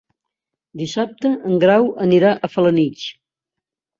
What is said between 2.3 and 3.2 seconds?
a Felanitx.